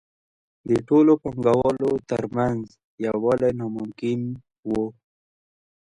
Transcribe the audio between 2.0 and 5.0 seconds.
ترمنځ یووالی ناممکن وو